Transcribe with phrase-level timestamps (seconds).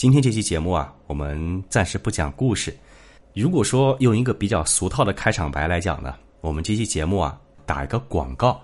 [0.00, 2.74] 今天这期节目啊，我们暂时不讲故事。
[3.34, 8.58] 如果说用一个比较俗套的开场白来讲呢，我们这期节目啊，打一个广告。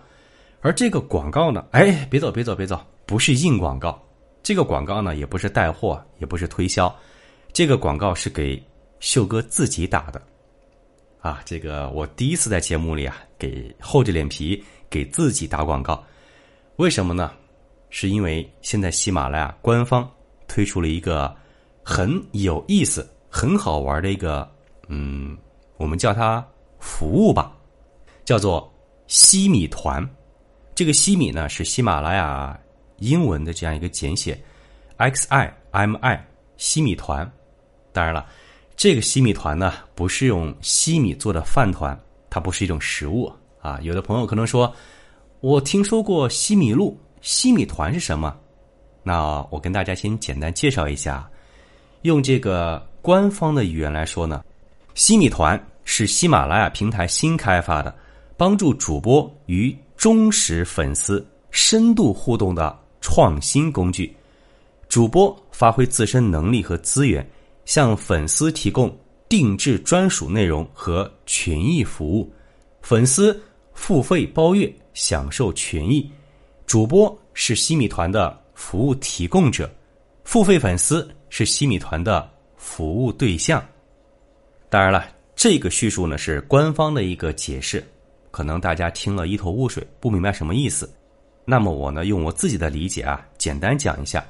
[0.62, 4.02] 而这个广告呢，哎，别走，别走，别走，不是硬广告。
[4.42, 6.90] 这个广告呢，也不是带货，也不是推销。
[7.52, 8.58] 这个广告是给
[9.00, 10.22] 秀哥自己打的。
[11.20, 16.02] 啊，这个我第一次在节目里啊，给厚着脸皮给自己打广告。
[16.76, 17.30] 为什么呢？
[17.90, 20.10] 是因为现在喜马拉雅官方。
[20.46, 21.34] 推出了一个
[21.82, 24.48] 很有意思、很好玩的一个，
[24.88, 25.36] 嗯，
[25.76, 26.46] 我们叫它
[26.78, 27.56] 服务吧，
[28.24, 28.72] 叫做
[29.06, 30.08] 西米团。
[30.74, 32.58] 这个西米呢是喜马拉雅
[32.98, 34.38] 英文的这样一个简写
[34.96, 37.30] ，X I M I 西米团。
[37.92, 38.26] 当然了，
[38.76, 43.78] 这个西米团呢不是用西米做的饭团，它不是一种食物啊。
[43.80, 44.70] 有的朋友可能说，
[45.40, 48.36] 我听说过西米露，西米团是什么？
[49.08, 51.30] 那我跟大家先简单介绍一下，
[52.02, 54.44] 用这个官方的语言来说呢，
[54.96, 57.94] 西米团是喜马拉雅平台新开发的，
[58.36, 64.12] 帮助主播与忠实粉丝深度互动的创新工具。
[64.88, 67.24] 主播发挥自身能力和资源，
[67.64, 68.92] 向粉丝提供
[69.28, 72.28] 定制专属内容和权益服务，
[72.82, 73.40] 粉丝
[73.72, 76.10] 付费包月享受权益，
[76.66, 78.36] 主播是西米团的。
[78.56, 79.70] 服务提供者，
[80.24, 83.62] 付费粉丝是西米团的服务对象。
[84.70, 87.86] 当然了，这个叙述呢是官方的一个解释，
[88.30, 90.90] 可能大家听了一头雾水，不明白什么意思。
[91.44, 94.26] 那么我呢用我自己的理解啊，简单讲一下，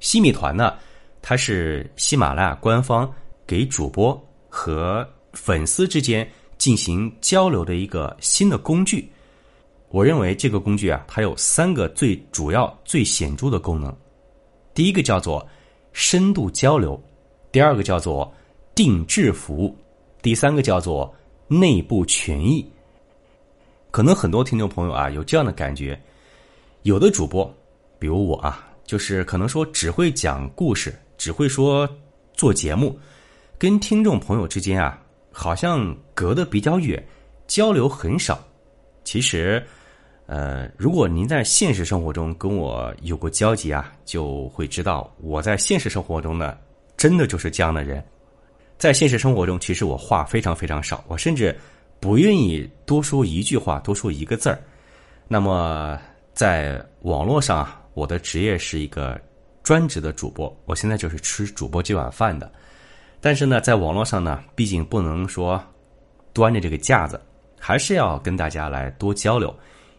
[0.00, 0.74] 西米团呢，
[1.22, 3.10] 它是喜马拉雅官方
[3.46, 9.10] 给主播和粉丝之间进行交流的一个新的工具。
[9.92, 13.94] 我认为这个工具啊，它有三个最主要、最显著的功能。
[14.72, 15.46] 第一个叫做
[15.92, 16.98] 深度交流，
[17.52, 18.32] 第二个叫做
[18.74, 19.76] 定制服务，
[20.22, 21.14] 第三个叫做
[21.46, 22.66] 内部权益。
[23.90, 26.00] 可能很多听众朋友啊有这样的感觉：
[26.84, 27.54] 有的主播，
[27.98, 31.86] 比如我啊，就是可能说只会讲故事，只会说
[32.32, 32.98] 做节目，
[33.58, 34.98] 跟听众朋友之间啊，
[35.30, 37.06] 好像隔得比较远，
[37.46, 38.42] 交流很少。
[39.04, 39.62] 其实。
[40.32, 46.56] 呃，如果您在现实生活中跟我有过交集啊，就会知道我在现实生活中呢，
[46.96, 48.02] 真的就是这样的人。
[48.78, 51.54] 在现实生活中，其实我话非常非常少，我甚至
[52.00, 54.58] 不愿意多说一句话，多说一个字儿。
[55.28, 55.98] 那么，
[56.32, 59.20] 在网络上啊，我的职业是一个
[59.62, 62.50] 专职的主播，我现在就是吃主播这碗饭的。
[63.20, 65.62] 但是呢，在网络上呢，毕竟不能说
[66.32, 67.20] 端着这个架子，
[67.60, 69.54] 还是要跟大家来多交流。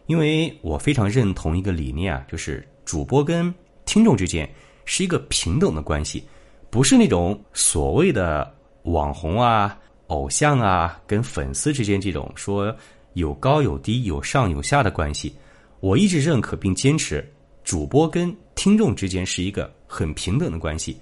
[0.06, 3.52] 因为我非常认同一个理念啊，就是主播跟
[3.86, 4.48] 听众之间
[4.84, 6.22] 是一个平等的关系，
[6.68, 9.78] 不是那种所谓的网红啊、
[10.08, 12.74] 偶像啊跟粉丝之间这种说
[13.14, 15.34] 有高有低、有上有下的关系。
[15.80, 17.26] 我一直认可并坚持，
[17.62, 20.98] 主播跟听众之间是一个很平等的关系，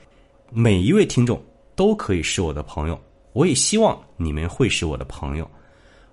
[0.51, 1.43] 每一位听众
[1.75, 3.01] 都可以是我的朋友，
[3.33, 5.51] 我也希望你们会是我的朋友。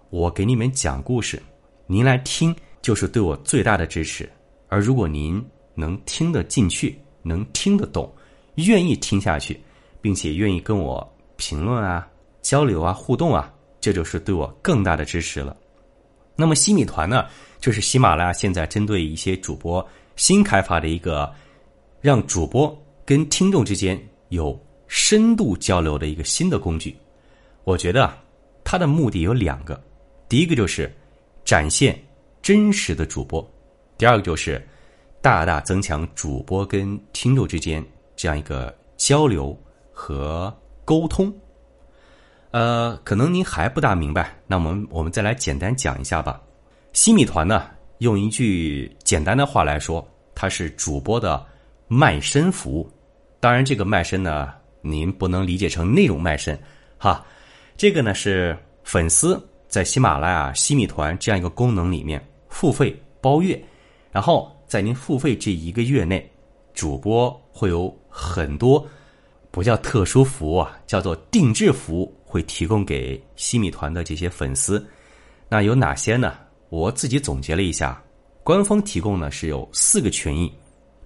[0.10, 1.42] 我给你们讲故事，
[1.86, 2.56] 您来听。
[2.82, 4.30] 就是对我最大的支持，
[4.68, 5.44] 而如果您
[5.76, 8.12] 能听得进去，能听得懂，
[8.56, 9.60] 愿意听下去，
[10.02, 12.08] 并且愿意跟我评论啊、
[12.42, 15.56] 交流啊、互动啊，这就是对我更大的支持了。
[16.36, 17.26] 那么西米团呢，
[17.60, 21.30] 就是喜马拉雅现在针对一些主播新开发的一个，
[22.00, 22.76] 让主播
[23.06, 24.58] 跟听众之间有
[24.88, 26.96] 深度交流的一个新的工具。
[27.66, 28.12] 我觉得
[28.64, 29.82] 它的目的有两个，
[30.30, 30.90] 第一个就是
[31.44, 32.02] 展现。
[32.50, 33.48] 真实的主播，
[33.96, 34.60] 第二个就是
[35.22, 37.86] 大大增强主播跟听众之间
[38.16, 39.56] 这样一个交流
[39.94, 40.52] 和
[40.84, 41.32] 沟通。
[42.50, 46.42] 呃，可能您还不大明白，那我们我们再来简单讲一下吧。
[46.92, 47.70] 西米团呢，
[48.00, 50.04] 用一句简单的话来说，
[50.34, 51.46] 它是主播的
[51.88, 52.92] 卖身服务。
[53.40, 54.52] 当然，这个卖身呢，
[54.82, 56.60] 您不能理解成内容卖身，
[56.98, 57.24] 哈，
[57.78, 62.20] 这个呢是粉丝在喜马拉雅西米团这样一个功能里面
[62.60, 63.58] 付费包月，
[64.12, 66.30] 然后在您付费这一个月内，
[66.74, 68.86] 主播会有很多
[69.50, 74.86] 不叫特殊服务啊，叫做定制服务，会提供给西米团的这些粉丝。
[75.48, 76.38] 那有哪些呢？
[76.68, 78.04] 我自己总结了一下，
[78.44, 80.54] 官方提供呢是有四个权益，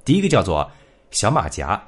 [0.04, 0.68] 第一个叫做
[1.12, 1.80] 小马甲，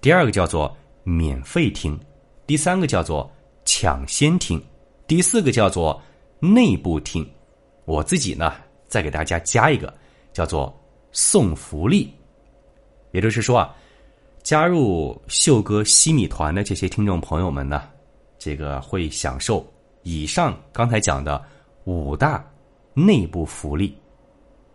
[0.00, 0.74] 第二个叫做
[1.04, 2.00] 免费听，
[2.46, 3.30] 第三个叫做
[3.66, 4.58] 抢先听，
[5.06, 6.00] 第四个叫做
[6.38, 7.30] 内部听。
[7.84, 8.54] 我自己呢
[8.90, 9.90] 再给大家加一个，
[10.34, 10.78] 叫做
[11.10, 12.12] 送福利。
[13.12, 13.74] 也就是说啊，
[14.42, 17.88] 加入秀哥西米团的这些听众朋友们呢，
[18.38, 19.66] 这个会享受
[20.02, 21.42] 以上刚才讲的
[21.84, 22.44] 五大。
[22.92, 23.96] 内部福利，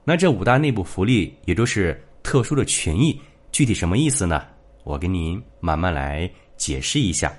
[0.05, 3.21] 那这五大内部福利也就是特殊的权益，
[3.51, 4.41] 具体什么意思呢？
[4.85, 7.35] 我给您慢慢来解释一下。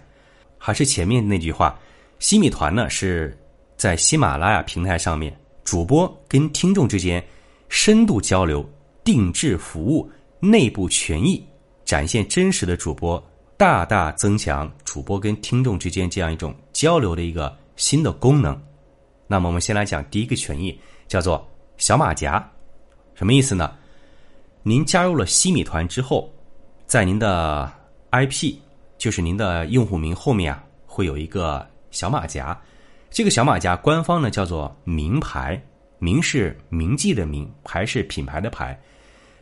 [0.59, 1.81] 还是前面那句话，
[2.19, 3.37] 西米团呢是
[3.79, 5.35] 在喜马拉雅平台上面，
[5.67, 7.23] 主播跟听众之间
[7.69, 8.65] 深度交流、
[9.03, 10.09] 定制服务、
[10.39, 11.45] 内部权益，
[11.85, 13.23] 展现真实的主播，
[13.57, 18.57] 大大增强主播跟听众之间这样一种交流的一个新的功能。
[19.27, 20.79] 那么我们先来讲第一个权益，
[21.09, 21.45] 叫做
[21.79, 22.49] 小马甲，
[23.15, 23.77] 什么意思呢？
[24.63, 26.33] 您加入了西米团之后，
[26.87, 27.69] 在您的
[28.13, 28.55] IP，
[28.99, 32.57] 就是您的用户名后面啊，会有一个小马甲。
[33.17, 35.59] 这个小马甲官方呢叫做名牌，
[35.99, 38.79] 名是铭记的名，牌是品牌的牌。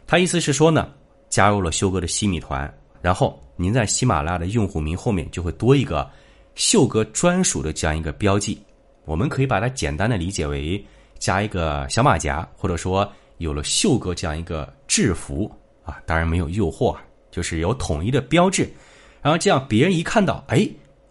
[0.06, 0.92] 它意思是说呢，
[1.28, 2.72] 加入了秀哥的西米团，
[3.02, 6.08] 然后您在喜马拉雅的用户名后面就会多一个
[6.54, 8.62] 秀哥专属的这样一个标记。
[9.06, 10.80] 我们可以把它简单的理解为
[11.18, 15.50] 加一个小马甲，或者说有了秀哥这样一个制服
[15.82, 16.96] 啊，当然没有诱惑，
[17.28, 18.72] 就是有统一的标志，
[19.20, 20.64] 然后这样别人一看到，哎，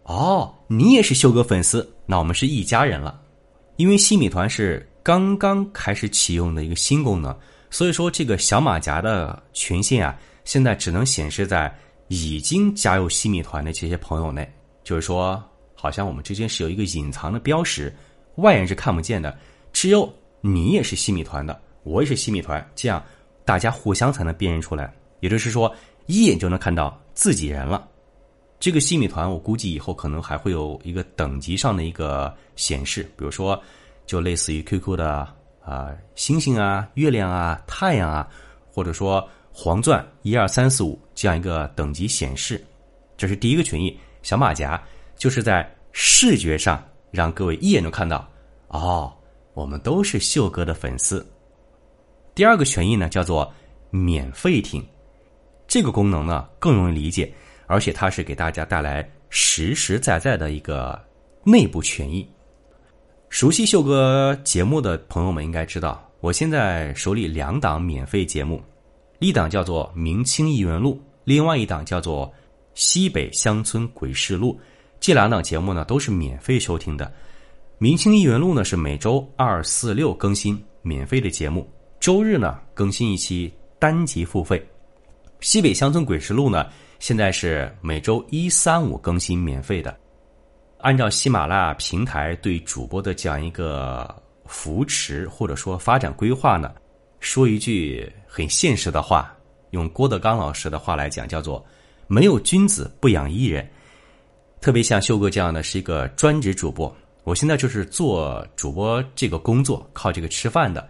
[0.04, 3.19] 哦，你也是秀哥粉丝，那我们是一家人了。
[3.77, 7.35] 因为西米团是刚刚开始启用的一个新功能，
[7.69, 11.73] 所以说这个小马甲的权限啊，现在只能显示在
[12.07, 14.47] 已经加入西米团的这些朋友内，
[14.83, 15.44] 就是说。
[15.75, 17.94] 好像我们之间是有一个隐藏的标识，
[18.35, 19.38] 外人是看不见的，
[19.73, 20.09] 只有
[20.39, 23.03] 你也是西米团的，我也是西米团，这样
[23.44, 24.94] 大家互相才能辨认出来。
[25.19, 25.69] 也就是说，
[26.06, 27.85] 一眼就能看到自己人了。
[28.63, 33.62] 这个西米团，我估计以后可能还会有一个等级上的一个显示，比如说，
[34.06, 35.27] 就类似于 QQ 的
[35.62, 38.25] 啊星星啊、月亮啊、太阳啊，
[38.71, 42.63] 或者说黄钻一二三四五这样一个等级显示。
[43.18, 44.81] 这是第一个权益，小马甲。
[45.18, 46.81] 就是在视觉上
[47.12, 48.25] 让各位一眼就看到，
[48.69, 49.13] 哦，
[49.54, 51.25] 我们都是秀哥的粉丝。
[52.33, 53.54] 第二个权益呢，叫做
[53.89, 54.81] 免费听，
[55.68, 57.30] 这个功能呢更容易理解，
[57.73, 61.03] 而且它是给大家带来实实在在的一个
[61.43, 62.23] 内部权益。
[63.29, 68.61] 熟悉秀哥节目的朋友们应该知道，我现在手里两档免费节目，
[69.17, 70.93] 一档叫做《明清异闻录》，
[71.23, 72.27] 另外一档叫做
[72.75, 74.53] 《西北乡村鬼事录》。
[74.99, 77.07] 这两档节目呢都是免费收听的，
[77.79, 81.67] 《明清异闻录》呢是每周二、四、六更新免费的节目，
[81.99, 84.59] 周日呢更新一期单集付费，
[85.41, 86.67] 《西北乡村鬼事录》呢
[87.03, 89.94] 现在是每周一、三、五更新免费的。
[90.77, 96.73] 按照喜马拉雅平台对主播的这样一个扶持或者说发展规划呢，
[97.19, 99.35] 说一句很现实的话，
[99.71, 101.61] 用郭德纲老师的话来讲，叫做
[102.07, 103.69] “没有君子不养艺人”。
[104.61, 110.89] 特别像秀哥这样的是一个专职主播，我现在就是做主播这个工作，靠这个吃饭的。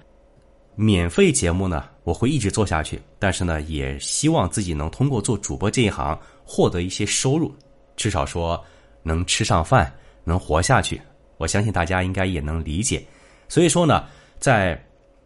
[0.76, 7.54] 免费节目呢，我会一直做下去，但是呢，也希望自己能通过做主播这一行获得一些收入，
[7.96, 8.62] 至少说
[9.02, 9.94] 能吃上饭，
[10.24, 11.02] 能活下去。
[11.38, 13.06] 我相信大家应该也能理解。
[13.48, 14.06] 所以说呢，
[14.40, 14.76] 在《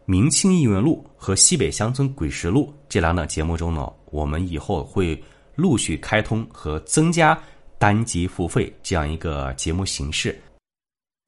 [0.04, 5.22] 明清异闻录》和《西北乡村鬼事录》这两档节目中呢，我们以后会
[5.54, 7.38] 陆续开通和增加。
[7.80, 10.36] 单集付费这样一个节目形式，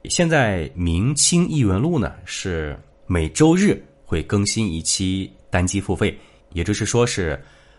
[0.08, 2.76] 现在《明清异闻录》呢是
[3.06, 6.16] 每周日会更新一期单机付费，
[6.52, 7.38] 也就是说是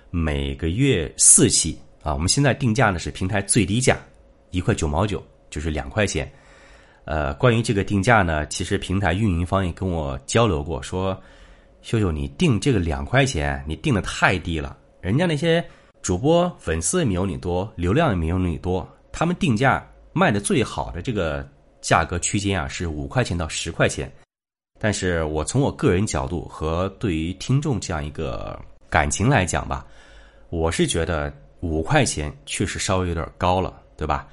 [0.10, 2.14] 每个月四期啊。
[2.14, 3.98] 我们现在定价呢是平台最低价
[4.52, 6.32] 一块九毛九，就是两块钱。
[7.06, 11.20] 呃，关于这个定价呢，其实平台运营方也跟我交流过，说
[11.82, 15.64] 秀秀你定这个两块钱，你定的太低了，人家那些。
[16.02, 18.88] 主播粉丝也没有你多，流量也没有你多。
[19.12, 21.48] 他们定价卖的最好的这个
[21.80, 24.12] 价格区间啊，是五块钱到十块钱。
[24.84, 28.60] 但是我从我个人角度和对于听众这样一个
[28.90, 29.86] 感情来讲吧，
[30.50, 34.28] 我是觉得五块钱确实稍微有点高了，对吧？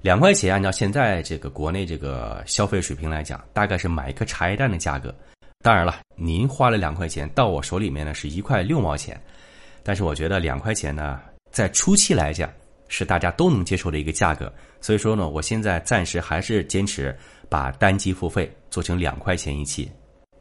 [0.00, 5.14] 两块钱，按照现在这个国内这个消费水平来讲，大概是买一颗茶叶蛋的价格。
[5.62, 9.22] 当然了，您花了两块钱到我手里面呢是一块六毛钱，
[9.84, 11.20] 但是我觉得两块钱呢，
[11.52, 12.50] 在初期来讲
[12.88, 14.52] 是大家都能接受的一个价格。
[14.80, 17.16] 所以说呢，我现在暂时还是坚持
[17.52, 19.86] 把单机付费做成两块钱一期。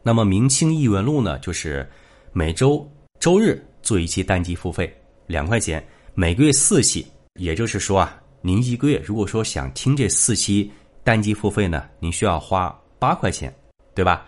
[0.02, 1.86] 那么《明清异闻录》呢，就是
[2.32, 2.90] 每周
[3.20, 4.90] 周日做一期单机付费，
[5.28, 7.06] 两块钱，每个月四期。
[7.36, 10.72] 也就是说啊，您一个月如果说想听这四期
[11.04, 13.54] 单机付费呢，您需要花八块钱，
[13.94, 14.26] 对吧？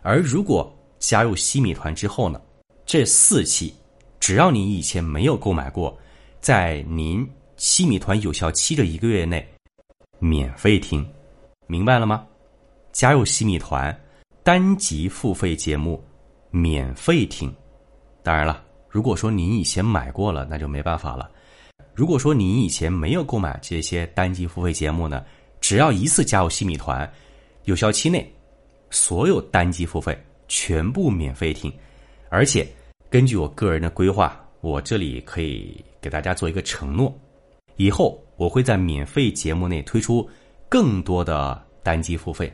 [0.00, 2.40] 而如果加入西米团之后呢，
[2.86, 3.74] 这四期
[4.20, 5.94] 只要你以前没有购买过，
[6.40, 9.46] 在您西米团有效期的一个月内
[10.18, 11.06] 免费听，
[11.72, 12.26] 明白了吗？
[12.92, 13.98] 加入西米团。
[14.44, 16.04] 单集付费节目
[16.50, 17.50] 免费听，
[18.22, 21.30] 当然了，如果说您以前买过了，那就没办法了。
[21.94, 25.24] 如果说您以前没有购买这些单集付费节目呢，
[25.62, 27.10] 只要一次加入西米团，
[27.64, 28.30] 有效期内
[28.90, 30.14] 所有单集付费
[30.46, 31.72] 全部免费听。
[32.28, 32.68] 而且
[33.08, 37.18] 根据我个人的规划，我这里可以给大家做一个承诺：
[37.76, 40.28] 以后我会在免费节目内推出
[40.72, 42.50] 更多的单机付费，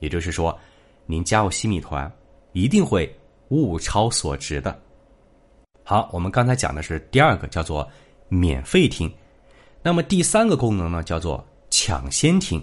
[0.00, 0.58] 也就是说。
[1.08, 2.12] 您加入西米团，
[2.50, 3.08] 一定会
[3.50, 4.76] 物超所值的。
[5.84, 7.88] 好，我们刚才讲的是第二个，叫做
[8.28, 9.08] 免费听。
[9.84, 12.60] 那么第三个功能呢，叫做抢先听。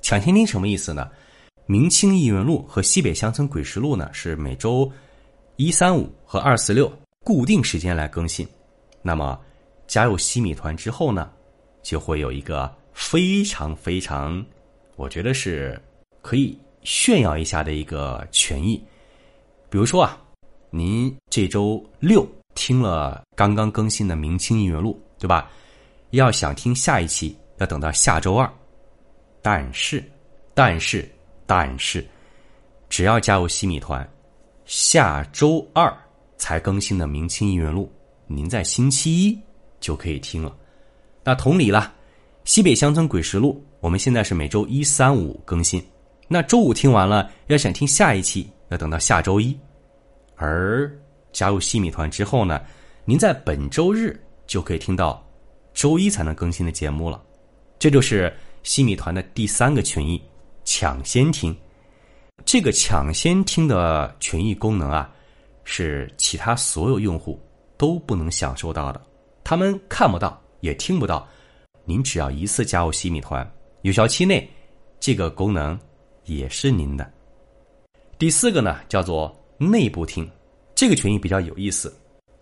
[0.00, 1.08] 抢先听什么意思呢？
[1.66, 4.90] 《明清异闻录》和《西北乡村鬼事录》呢，是每周
[5.54, 8.44] 一、三、五和二、四、六固定时间来更新。
[9.00, 9.40] 那么
[9.86, 11.30] 加入西米团之后呢，
[11.84, 12.68] 就会有一个
[13.00, 14.44] 非常非常，
[14.94, 15.80] 我觉得是
[16.20, 16.56] 可以。
[16.82, 18.82] 炫耀一下的一个权益，
[19.68, 20.18] 比如说啊，
[20.70, 25.50] 您这周六听了刚刚更新的《明清音乐录》，对吧？
[26.10, 28.50] 要想听下一期，要等到下周二。
[29.42, 30.02] 但是，
[30.54, 31.06] 但是，
[31.46, 32.06] 但是，
[32.88, 34.08] 只要加入西米团，
[34.64, 35.94] 下周二
[36.38, 37.84] 才更新的《明清音乐录》，
[38.26, 39.38] 您在星期一
[39.80, 40.56] 就可以听了。
[41.22, 41.92] 那同理了，
[42.50, 45.80] 《西北乡村鬼实录》，我们现在是每周一、三、五更新。
[46.26, 49.56] 那周五听完了，要想听下一期，要等到下周一。
[50.34, 50.92] 而
[51.30, 52.60] 加入西米团之后呢，
[53.04, 55.24] 您在本周日就可以听到
[55.74, 57.22] 周一才能更新的节目了。
[57.78, 60.20] 这就是西米团的第三个权益——
[60.66, 61.56] 抢先听。
[62.44, 65.08] 这个抢先听的权益功能啊，
[65.62, 67.40] 是其他所有用户
[67.76, 69.00] 都不能享受到的。
[69.44, 71.24] 他们看不到，也听不到。
[71.90, 73.44] 您只要一次加入西米团，
[73.82, 74.48] 有效期内，
[75.00, 75.76] 这个功能。
[76.24, 77.12] 也是您的。
[78.16, 80.30] 第四个呢，叫做内部听，
[80.72, 81.92] 这个权益比较有意思。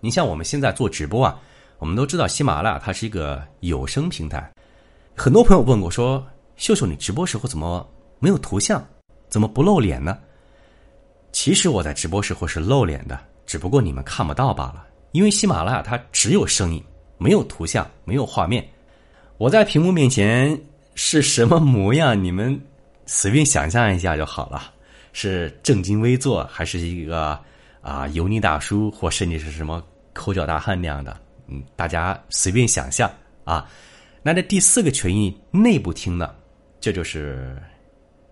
[0.01, 1.41] 你像我们现在做直播啊，
[1.79, 4.53] 我们都知道喜马拉雅它是一个有声平台。
[5.17, 6.23] 很多朋友问过说
[6.57, 7.89] ：“秀秀，你直播时候怎么
[8.19, 8.87] 没有图像，
[9.31, 10.19] 怎么不露脸呢？”
[11.33, 14.87] 其实我在直播时候是露脸的，只不过你们看不到罢了。
[15.13, 16.85] 因为喜马拉雅它只有声音，
[17.17, 18.69] 没有图像，没有画面。
[19.39, 20.61] 我在屏幕面前
[20.97, 22.61] 是什么模样，你们？
[23.07, 24.75] 随便想象一下就好了，
[25.13, 27.39] 是正襟危坐，还是一个
[27.81, 29.81] 啊油腻大叔，或甚至是什么
[30.13, 31.17] 抠脚大汉那样的？
[31.47, 33.09] 嗯，大家随便想象
[33.45, 33.71] 啊。
[34.25, 36.35] 那这第四个权益内部听呢，
[36.81, 37.57] 这就是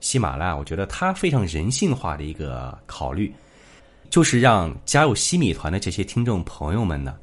[0.01, 3.33] 喜马拉雅，我觉得它非常人性化的一个考虑，
[4.11, 7.17] 就是让加入西米团的这些听众朋友们呢，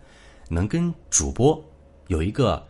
[0.50, 1.62] 能跟主播
[2.08, 2.66] 有一个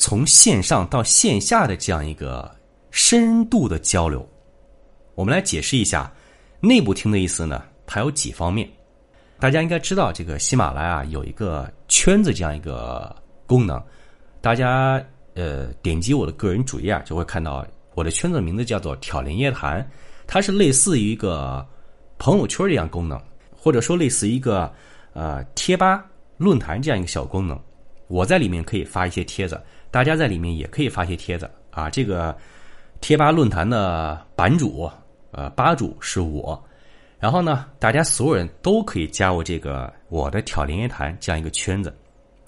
[0.00, 2.50] 从线上到线下的这样一个。
[2.92, 4.28] 深度的交流，
[5.14, 6.12] 我们来解释一下
[6.58, 7.62] 内部听的意思呢？
[7.86, 8.68] 它有几方面。
[9.38, 13.14] 大家应该知道，这个喜马拉雅有一个圈子这样一个
[13.46, 13.80] 功能。
[14.40, 15.00] 大家
[15.34, 17.64] 呃点击我的个人主页啊，就会看到
[17.94, 19.88] 我的圈子名字叫做“挑帘夜谈”，
[20.26, 21.64] 它是类似于一个
[22.18, 23.16] 朋友圈这样功能，
[23.56, 24.68] 或者说类似于一个
[25.12, 26.04] 呃贴吧
[26.38, 27.56] 论坛这样一个小功能。
[28.08, 31.90] 我在里面可以发一些帖子，大家在里面也可以发些帖子啊。
[31.90, 32.36] 这个。
[33.02, 34.86] 贴吧论坛的版主，
[35.30, 36.62] 呃，吧主是我，
[37.18, 41.96] 然后呢，大家所有人都可以加入这个我的挑连夜谈这样一个圈子，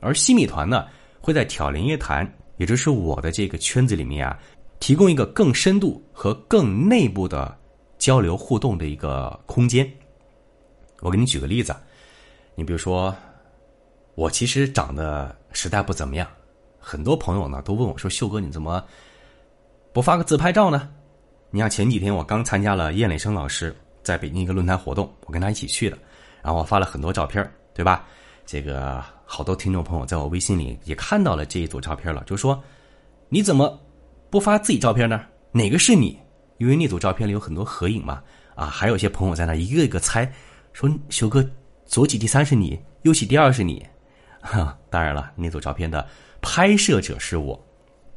[0.00, 0.84] 而西米团呢，
[1.22, 4.38] 会在挑连夜谈，也就是我的这个圈子里面啊，
[4.78, 7.56] 提供一个更深度和更内部的
[7.96, 9.90] 交流互动的一个空间。
[11.00, 11.74] 我给你举个例子，
[12.54, 13.14] 你比如说，
[14.16, 16.28] 我其实长得实在不怎么样，
[16.84, 18.84] 很多朋友呢都问我说：“秀哥，你怎么？”
[19.94, 20.90] 不发个自拍照呢？
[21.50, 25.96] 你像前几天我刚参加了叶磊生老师在北京一个论坛活动，我跟他一起去的，
[26.42, 28.04] 然后我发了很多照片，对吧？
[28.44, 32.60] 这个好多听众朋友在我微信里也看到了这一组照片了，就说
[33.28, 33.80] 你怎么
[34.28, 35.24] 不发自己照片呢？
[35.52, 36.18] 哪个是你？
[36.58, 38.22] 因为那组照片里有很多合影嘛。
[38.54, 40.30] 啊，还有一些朋友在那一个一个猜，
[40.74, 41.42] 说修哥
[41.86, 43.84] 左起第三是你，右起第二是你。
[44.42, 46.06] 哈， 当然了，那组照片的
[46.42, 47.58] 拍摄者是我。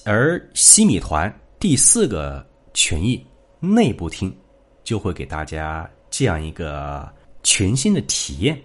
[0.03, 3.25] 而西米团第四个权益
[3.59, 4.35] 内部听，
[4.83, 7.09] 就会给大家这样一个
[7.41, 8.61] 全新的体验。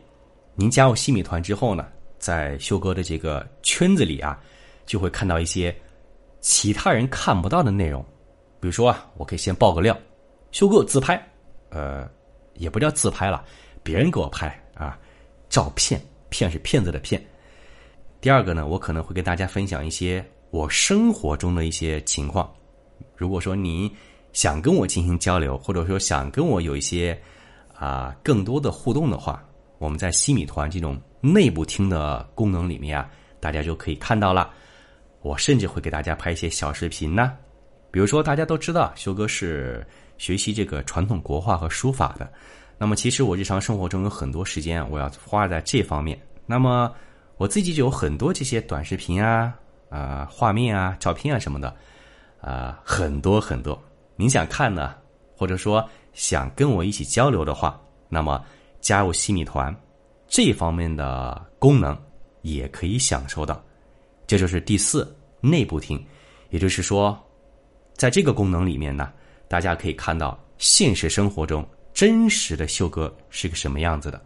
[0.55, 1.87] 您加入西米团之后呢，
[2.19, 4.39] 在修哥的这个圈子里啊，
[4.85, 5.75] 就会看到一些
[6.41, 8.05] 其他人看不到的内容。
[8.61, 9.99] 比如说啊，我可以先爆个料，
[10.53, 11.17] 修哥自拍，
[11.71, 12.07] 呃，
[12.55, 13.43] 也不叫自拍了，
[13.83, 14.99] 别人给我拍啊，
[15.49, 15.99] 照片，
[16.29, 17.25] 骗是骗子的骗。
[18.21, 20.25] 第二个呢，我可能会跟大家分享一些。
[20.51, 22.53] 我生活中的一些情况，
[23.17, 23.91] 如果说你
[24.33, 27.19] 想跟我进行交流，或者说想跟我有一些
[27.73, 29.43] 啊更多的互动的话，
[29.79, 33.09] 我们在西米团这种内部听的功能里面啊，
[33.39, 34.51] 大家就可以看到了。
[35.23, 37.33] 我甚至会给大家拍一些小视频呢。
[37.93, 39.87] 比如说，大家都知道修哥是
[40.19, 42.31] 学习这个传统国画和书法的，
[42.77, 46.93] 那么其实我日常生活中有很多时间我要花在这方面，那么
[47.41, 49.57] 我自己就有很多这些短视频啊。
[49.89, 51.75] 啊，画面啊，照片啊什么的，
[52.41, 53.83] 啊，很多很多。
[54.15, 54.95] 您想看呢，
[55.35, 58.45] 或者说想跟我一起交流的话，那么
[58.81, 59.75] 加入西米团，
[60.29, 61.99] 这方面的功能
[62.43, 63.61] 也可以享受到。
[64.29, 66.01] 这就是第四内部听，
[66.51, 67.19] 也就是说，
[67.95, 69.11] 在这个功能里面呢，
[69.49, 74.23] 大家可以看到现实生活中真实的秀哥是个什么样子的。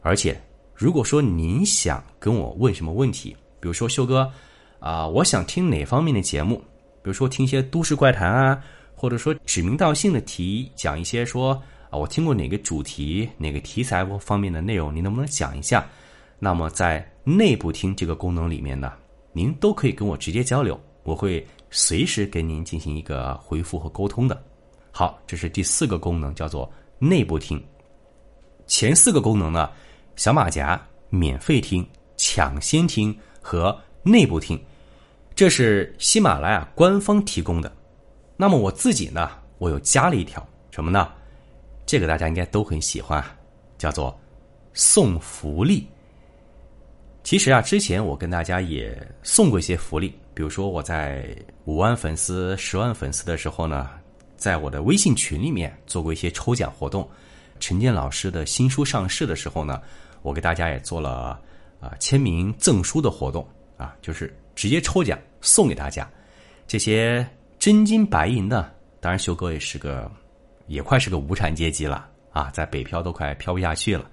[0.00, 0.40] 而且，
[0.76, 4.30] 如果说您想跟我问什么问题，比如说秀哥。
[4.78, 6.58] 啊，我想听哪方面的节目？
[7.02, 8.62] 比如说听一些都市怪谈啊，
[8.94, 15.84] 或者说指名道姓的提讲一些说啊，我听过哪个主题、哪个题材方面的内容，您能不能讲一下？
[16.38, 18.92] 那么在内部听这个功能里面呢，
[19.32, 24.40] 您都可以跟我直接交流，我会随时给您进行一个回复和沟通的。
[24.92, 27.60] 好，这是第四个功能，叫做内部听。
[28.66, 29.70] 前四个功能呢，
[30.16, 33.76] 小马甲免费听、抢先听和。
[34.08, 34.56] 内部听，
[35.34, 37.72] 这是喜马拉雅官方提供的。
[38.36, 41.08] 那么我自己呢，我又加了一条什么呢？
[41.84, 43.20] 这个大家应该都很喜欢，
[43.76, 44.16] 叫做
[44.74, 45.84] 送福利。
[47.24, 51.26] 其实啊，之前我跟大家也送过一些福利，比如说我在
[51.64, 53.90] 五万粉丝、十万粉丝的时候呢，
[54.36, 57.10] 在我的微信群里面做过一些抽奖活动。
[57.60, 59.80] 陈建老师的新书上市的时候呢，
[60.22, 61.40] 我给大家也做了
[61.80, 63.46] 啊签名赠书的活动。
[63.78, 66.10] 啊，就是直接抽奖送给大家，
[66.66, 68.74] 这些真金白银的。
[69.00, 70.10] 当然，修哥也是个，
[70.66, 74.10] 也快是个无产阶级了啊，在北漂都快漂不下去了。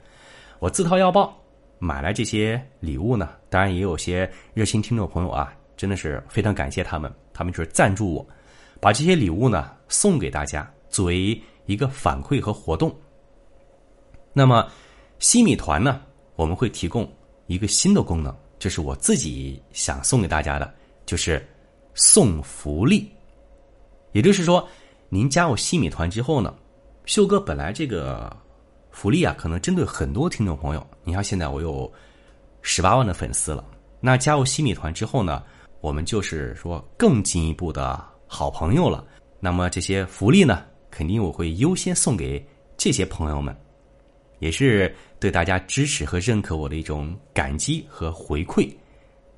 [0.60, 1.34] 我自掏腰包
[1.80, 3.30] 买来这些礼物呢。
[3.50, 8.28] 当然，也有些热心听众朋友啊，真的是非常感谢他们，他们就是赞助我，
[8.82, 12.94] 把这些礼物呢送给大家，作为一个反馈和活动。
[14.34, 14.68] 那么，
[15.20, 16.02] 西米团呢，
[16.36, 17.08] 我们会提供
[17.46, 18.36] 一个新的功能。
[18.58, 20.74] 这是我自己想送给大家的，
[21.06, 21.46] 就是
[21.94, 23.10] 送福利。
[24.12, 24.68] 也就是说，
[25.10, 26.56] 您加入西米团之后呢，
[27.06, 28.36] 秀哥本来这个
[28.90, 30.88] 福利啊，可能针对很多听众朋友。
[31.04, 31.92] 你看，现在我有
[32.62, 33.64] 十八万的粉丝了，
[34.00, 35.44] 那加入西米团之后呢，
[35.82, 39.06] 我们就是说更进一步的好朋友了。
[39.40, 42.44] 那么这些福利呢，肯定我会优先送给
[42.78, 43.56] 这些朋友们。
[44.44, 48.70] 也是对大家支持和认可我的一种感激和回馈，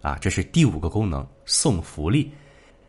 [0.02, 2.32] 啊，这是第五个功能送福利。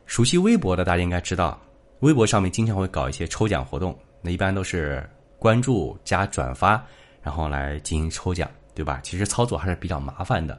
[0.06, 1.60] 熟悉微博的大家应该知道，
[2.00, 5.06] 微博上面经常会搞一些抽奖活动，那一般都是
[5.38, 6.82] 关注加转发，
[7.22, 8.98] 然后来进行抽奖，对吧？
[9.02, 10.58] 其实操作还是比较麻烦的。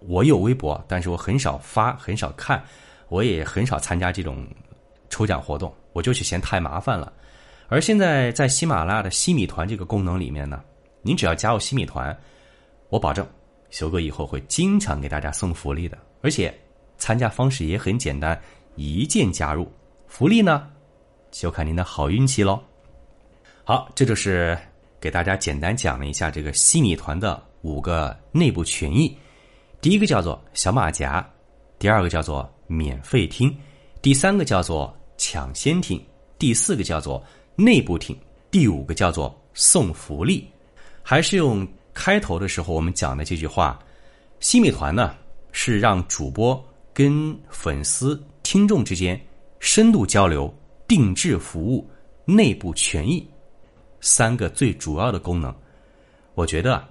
[0.00, 2.64] 我有微博，但是我很少发，很少看，
[3.10, 4.48] 我也很少参加这种
[5.10, 7.12] 抽奖活动，我就是嫌太麻烦了。
[7.68, 10.62] 而现在在喜马拉雅的西米团这个功能里面呢。
[11.04, 12.18] 您只要加入西米团，
[12.88, 13.24] 我保证，
[13.68, 15.98] 修哥以后会经常给大家送福利的。
[16.22, 16.52] 而且，
[16.96, 18.40] 参加方式也很简单，
[18.74, 19.70] 一键加入。
[20.06, 20.66] 福利呢，
[21.30, 22.58] 就看您的好运气喽。
[23.64, 24.58] 好，这就是
[24.98, 29.14] 给大家简单讲了一下这个西米团的五个内部权益。
[29.82, 31.30] 第一个叫做小马甲，
[31.78, 33.54] 第二个叫做免费听，
[34.00, 36.02] 第三个叫做抢先听，
[36.38, 37.22] 第四个叫做
[37.54, 38.16] 内部听，
[38.50, 40.48] 第五个叫做送福利。
[41.06, 43.78] 还是用开头的时候我们讲的这句话，
[44.40, 45.14] 西米团呢
[45.52, 46.60] 是让主播
[46.94, 49.20] 跟粉丝、听众之间
[49.60, 50.52] 深度交流、
[50.88, 51.86] 定制服务、
[52.24, 53.28] 内部权益
[54.00, 55.54] 三个最主要的功能。
[56.34, 56.82] 我觉得，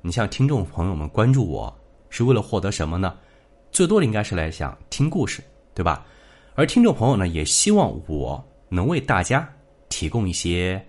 [0.00, 1.72] 你像听众朋友们关注我
[2.10, 3.16] 是为了获得什么呢？
[3.70, 5.40] 最多的应该是来想听故事，
[5.72, 6.04] 对吧？
[6.56, 9.48] 而听众朋友呢，也希望我能为大家
[9.88, 10.84] 提供一些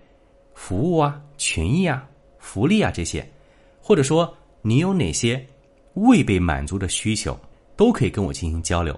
[0.54, 2.04] 服务啊、权益啊、
[2.44, 3.26] 福利啊这些，
[3.80, 5.44] 或者说你有哪些
[5.94, 7.36] 未被满足的需求，
[7.74, 8.94] 都可以跟我进行交流。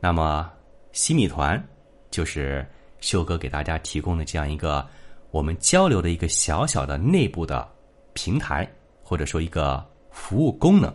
[0.00, 0.50] 那么
[0.90, 1.62] 西米团
[2.10, 2.66] 就是
[3.00, 4.84] 秀哥给大家提供的这样一个
[5.30, 7.66] 我们交流的一个小小的内部的
[8.12, 8.68] 平台，
[9.04, 10.92] 或者说一个服务功能。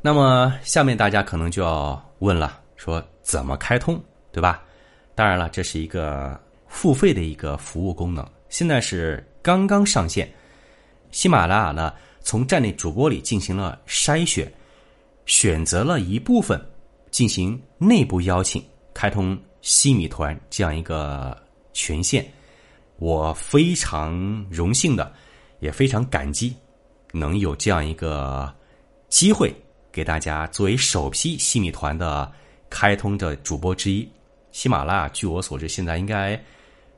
[0.00, 4.64] 那么下面大家可能就要问了，说怎么开通，对吧？
[5.14, 10.26] 当然了，这是一个付费的一个服务功能，现在是刚刚上线。
[11.10, 14.52] 喜马拉雅呢，从站内主播里进行了筛选，
[15.26, 16.60] 选择了一部分
[17.10, 21.36] 进行内部邀请，开通西米团这样一个
[21.72, 22.26] 权限。
[22.96, 24.12] 我非常
[24.50, 25.12] 荣幸的，
[25.60, 26.54] 也非常感激，
[27.12, 28.52] 能有这样一个
[29.08, 29.54] 机会。
[29.90, 32.30] 给大家作为首批西米团的
[32.68, 34.08] 开通的主播之一，
[34.52, 36.40] 喜马拉雅据我所知，现在应该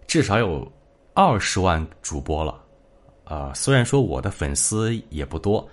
[0.07, 0.71] 至少有
[1.15, 2.60] 二十万主播了。
[3.31, 5.67] 呃，虽然说我的粉丝也不多，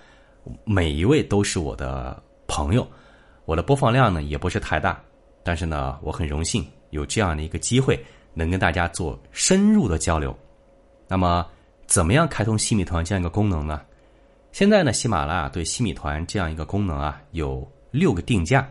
[0.63, 2.87] 每一位都是我的朋友，
[3.45, 5.01] 我的播放量呢也不是太大，
[5.41, 7.99] 但是呢，我很荣幸有这样的一个机会，
[8.35, 10.37] 能跟大家做深入的交流。
[11.07, 11.43] 那么，
[11.87, 13.81] 怎么样开通西米团这样一个功能呢？
[14.51, 18.69] 现在呢，喜马拉雅对西米团这样一个功能啊，有六个定价，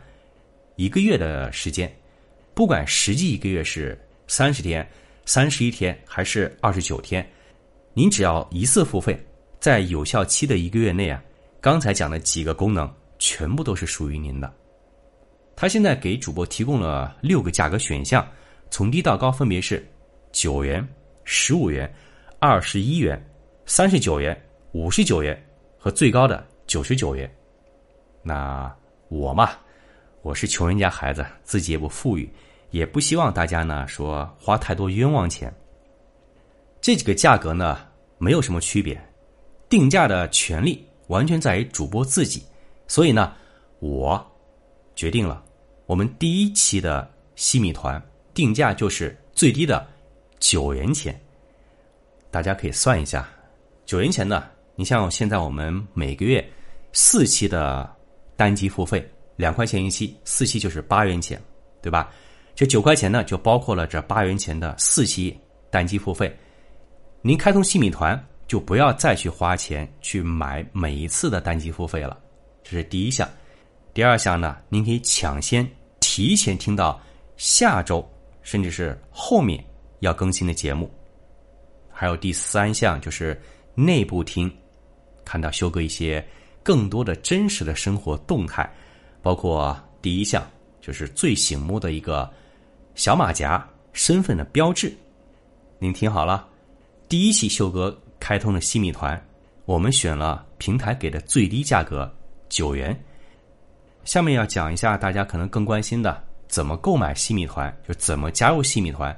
[0.77, 1.93] 一个月的时间，
[2.55, 4.89] 不管实际一个月是三十天、
[5.25, 7.29] 三十一天还是二十九天，
[7.99, 9.19] 您只要一次付费，
[9.59, 11.19] 在有效期的一个月内啊，
[11.63, 14.53] 刚才讲的几个功能全部都是属于您的。
[15.57, 18.29] 他现在给主播提供了六个价格选项，
[18.69, 19.83] 从低到高分别是
[20.31, 20.87] 九元、
[21.25, 21.91] 十五元、
[22.39, 23.19] 二十一元、
[23.65, 24.39] 三十九元、
[24.73, 25.43] 五十九元。
[25.79, 27.33] 和最高的九十九元，
[28.21, 28.71] 那
[29.09, 29.53] 我嘛，
[30.21, 32.29] 我是穷人家孩子，自己也不富裕，
[32.73, 35.51] 也不希望大家呢说花太多冤枉钱。
[36.87, 37.81] 这几个价格呢
[38.17, 38.97] 没有什么区别，
[39.69, 42.45] 定价的权利完全在于主播自己，
[42.87, 43.35] 所以呢，
[43.81, 44.25] 我
[44.95, 45.43] 决定了，
[45.87, 48.01] 我们第一期的西米团
[48.33, 49.85] 定价就是最低的
[50.39, 51.21] 九元钱，
[52.31, 53.29] 大家可以算一下，
[53.85, 54.45] 九元钱呢。
[54.77, 56.49] 你像现在我们每个月
[56.93, 57.93] 四期的
[58.37, 61.43] 单机付费两块钱一期，四期就是八元钱，
[61.83, 62.13] 对吧？
[62.55, 65.37] 这九块钱呢，就包括了这八元钱的四期
[65.69, 66.33] 单机付费。
[67.27, 72.17] 您开通新米团，就不要再去花钱去买每一次的单机付费了，
[72.63, 73.29] 这是第一项。
[73.93, 77.03] 第二项呢，您可以抢先提前听到
[77.37, 78.09] 下周
[78.43, 79.65] 甚至是后面
[79.99, 80.89] 要更新的节目。
[81.91, 83.37] 还有第三项就是
[83.75, 84.49] 内部听。
[85.25, 86.25] 看到修哥一些
[86.63, 88.73] 更多的真实的生活动态，
[89.21, 90.49] 包括第一项
[90.81, 92.33] 就是最醒目的一个
[92.95, 94.97] 小马甲身份的标志。
[95.81, 96.49] 您听好了，
[97.09, 99.21] 第一期秀哥开通的西米团，
[99.65, 102.13] 我们选了平台给的最低价格
[102.49, 102.99] 九元。
[104.05, 109.17] 下面要讲一下大家可能更关心的，怎么购买西米团，就怎么加入西米团。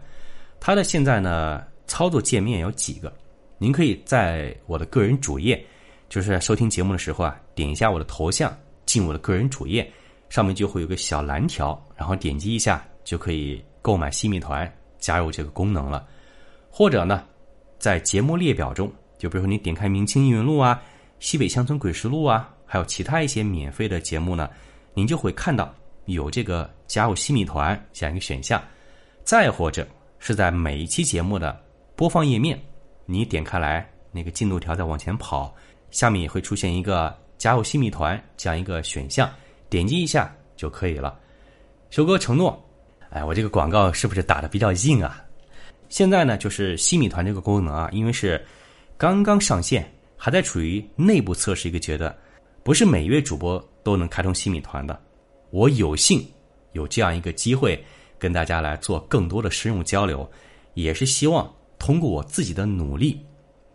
[0.60, 3.10] 它的现在呢操作界面有几个，
[3.56, 5.64] 您可以在我的个人主页。
[6.10, 9.90] 就是收听节目的时候啊，点一下我的头像，进我的个人主页，
[10.28, 16.06] 上面就会有个小蓝条，然后点击一下就可以购买西米团，加入这个功能了。
[16.70, 17.24] 或者呢，
[17.78, 20.80] 在节目列表中，就比如说你点开《明清异闻录》啊，
[21.20, 24.50] 《西北乡村鬼事录》啊，还有其他一些免费的节目呢，
[24.94, 25.72] 您就会看到
[26.06, 28.60] 有这个加入西米团这样一个选项。
[29.22, 29.86] 再或者
[30.18, 31.58] 是在每一期节目的
[31.94, 32.60] 播放页面，
[33.06, 35.54] 你点开来，那个进度条在往前跑。
[35.90, 39.30] 下面也会出现一个加入新米团这样一个选项，
[39.70, 41.18] 点击一下就可以了。
[41.90, 42.62] 修哥承诺，
[43.10, 45.22] 哎，我这个广告是不是打的比较硬啊？
[45.88, 48.44] 现在呢，就是新米团这个功能啊，因为是
[48.96, 52.14] 刚刚上线，还在处于内部测试一个阶段，
[52.62, 55.00] 不是每一位主播都能开通新米团的。
[55.50, 56.26] 我有幸
[56.72, 57.82] 有这样一个机会
[58.18, 60.30] 跟大家来做更多的深入交流，
[60.74, 63.18] 也是希望通过我自己的努力，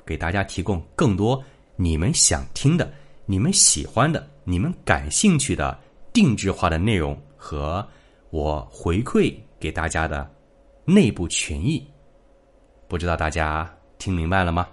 [0.05, 1.43] 给大家提供更多。
[1.75, 2.93] 你们想听的、
[3.25, 5.75] 你们喜欢的、你们感兴趣的
[6.13, 7.85] 定制化的内容和
[8.29, 10.29] 我回馈给大家的
[10.85, 11.83] 内部权益，
[12.93, 14.67] 不知道大家听明白了吗？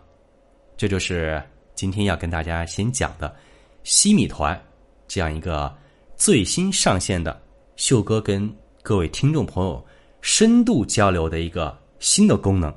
[0.76, 1.42] 这就是
[1.74, 3.34] 今天要跟大家先讲的
[3.82, 4.62] 西米团
[5.08, 5.74] 这样一个
[6.16, 7.40] 最新上线的
[7.76, 9.82] 秀哥跟各位听众朋友
[10.20, 12.70] 深度交流的一个新的功能。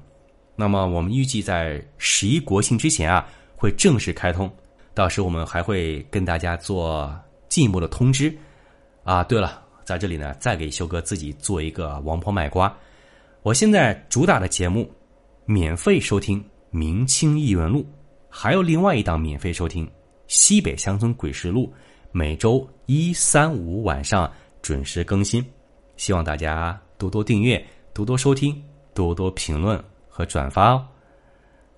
[0.55, 3.27] 那么我们预计在十一国庆之前啊。
[3.57, 4.49] 会正式开通，
[4.93, 7.13] 到时我们还会跟大家做
[7.47, 8.33] 进一步的通知。
[9.03, 12.73] 啊，对了，在这里呢，再给秀哥自己做一个王婆卖瓜。
[13.41, 14.91] 我现在主打的节目，
[15.45, 17.81] 免费收听《明清异闻录》，
[18.29, 19.85] 还有另外一档免费收听
[20.27, 21.67] 《西北乡村鬼事录》，
[22.13, 25.45] 每周一、三、五晚上准时更新。
[25.97, 30.87] 希望大家多多订阅、多多收听、多多评论和转发哦。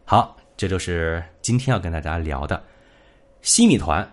[0.03, 2.63] 好，这就是今天要跟大家聊的
[3.41, 4.07] 西米团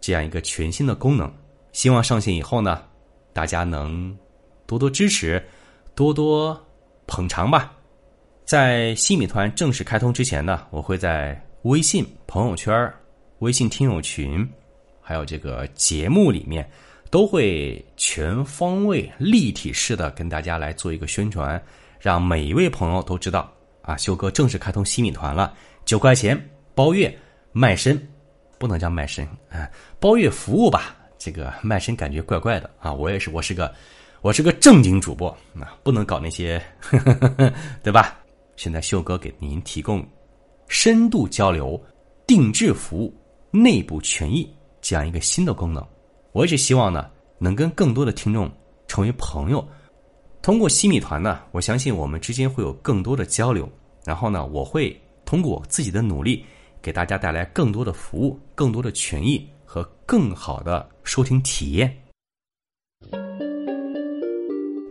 [0.00, 1.32] 这样一个全新的功能。
[1.72, 2.84] 希望上线以后呢，
[3.32, 4.16] 大家能
[4.66, 5.44] 多多支持，
[5.96, 6.56] 多多
[7.08, 7.72] 捧场吧。
[8.44, 12.92] 在西米团正式开通之前呢，我会在微信朋友圈、
[13.38, 14.46] 微信听友群，
[15.00, 16.68] 还有这个节目里面，
[17.10, 21.60] 都会全方位、立体式的跟大家来做一个宣传，
[21.98, 25.54] 让每一位朋友都知道啊，修哥正式开通西米团了，
[25.86, 26.38] 九块钱
[26.74, 27.18] 包月
[27.52, 28.00] 卖身，
[28.58, 29.66] 不能叫卖身啊，
[29.98, 30.94] 包月服务吧。
[31.16, 32.92] 这个卖身感觉怪怪的啊！
[32.92, 33.74] 我也是，我是个，
[34.20, 37.52] 我是个正经主播啊，不能搞那些，呵呵呵
[37.82, 38.20] 对吧？
[38.56, 40.06] 现在秀哥给您提供
[40.68, 41.80] 深度交流、
[42.26, 43.14] 定制服务、
[43.50, 44.48] 内部权益
[44.80, 45.86] 这样一个新的功能。
[46.32, 48.50] 我也是希望呢，能跟更多的听众
[48.86, 49.66] 成为朋友。
[50.42, 53.68] 通过西米团呢，我相信我们之间会有更多的交流。
[54.04, 56.44] 然后呢，我会通过我自己的努力，
[56.82, 59.48] 给大家带来更多的服务、更多的权益。
[59.66, 61.92] 和更好的收听体验。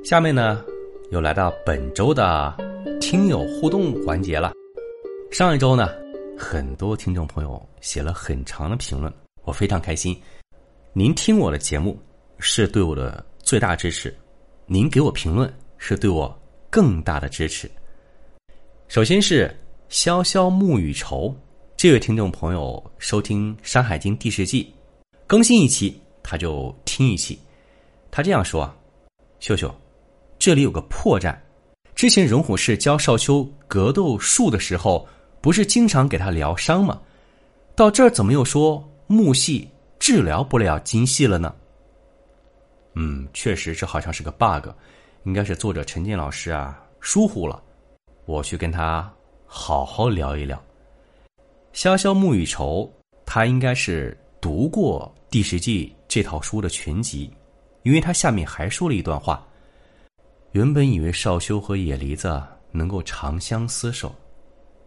[0.04, 0.62] 下面呢，
[1.10, 2.54] 又来到本周的
[3.00, 4.52] 听友互动环节了。
[5.32, 5.90] 上一周呢，
[6.38, 9.12] 很多听众朋友写了很长的评论，
[9.44, 10.20] 我非常开心。
[10.92, 11.98] 您听我的节目
[12.40, 14.14] 是对我的最大支持，
[14.66, 16.38] 您给我评论是对我
[16.70, 17.70] 更大的支持。
[18.88, 19.56] 首先是
[19.90, 21.34] 潇潇暮雨愁。
[21.78, 24.74] 这位听众朋友收听《山海经》第十季，
[25.26, 27.40] 更新一期他就听一期。
[28.12, 28.76] 他这样说啊
[29.40, 29.74] ：“秀秀，
[30.38, 31.36] 这里有个破绽。
[31.96, 35.08] 之前荣虎是教少秋格斗术的时候，
[35.42, 37.00] 不是经常给他疗伤吗？
[37.76, 41.54] 到这儿怎么又说木系治疗不了金系了呢？”
[42.96, 44.70] 嗯，确实这好像是个 bug，
[45.24, 47.62] 应该是作者陈建老师啊疏忽了。
[48.26, 49.12] 我去跟他
[49.46, 50.62] 好好聊一聊。
[51.74, 52.92] 潇潇暮雨愁，
[53.26, 57.32] 他应该是读过第十季这套书的全集，
[57.82, 59.46] 因为他下面还说了一段话。
[60.54, 62.40] 原本以为少修和野梨子
[62.72, 64.14] 能够长相厮守，